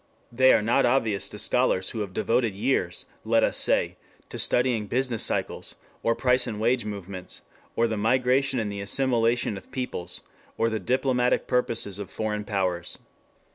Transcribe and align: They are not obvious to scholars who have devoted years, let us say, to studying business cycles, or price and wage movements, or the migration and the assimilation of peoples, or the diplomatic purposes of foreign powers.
They 0.31 0.51
are 0.51 0.63
not 0.63 0.83
obvious 0.87 1.29
to 1.29 1.37
scholars 1.37 1.91
who 1.91 1.99
have 1.99 2.11
devoted 2.11 2.55
years, 2.55 3.05
let 3.23 3.43
us 3.43 3.55
say, 3.57 3.97
to 4.29 4.39
studying 4.39 4.87
business 4.87 5.23
cycles, 5.23 5.75
or 6.01 6.15
price 6.15 6.47
and 6.47 6.59
wage 6.59 6.85
movements, 6.85 7.43
or 7.75 7.85
the 7.85 7.97
migration 7.97 8.57
and 8.57 8.71
the 8.71 8.81
assimilation 8.81 9.57
of 9.57 9.69
peoples, 9.71 10.21
or 10.57 10.71
the 10.71 10.79
diplomatic 10.79 11.45
purposes 11.45 11.99
of 11.99 12.09
foreign 12.09 12.45
powers. 12.45 12.97